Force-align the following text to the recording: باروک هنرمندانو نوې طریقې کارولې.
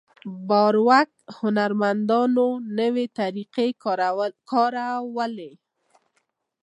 باروک 0.47 1.09
هنرمندانو 1.39 2.47
نوې 2.79 3.05
طریقې 3.19 3.69
کارولې. 4.51 5.51